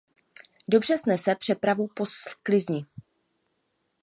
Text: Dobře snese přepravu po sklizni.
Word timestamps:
Dobře 0.67 0.97
snese 0.97 1.35
přepravu 1.35 1.87
po 1.95 2.05
sklizni. 2.05 2.85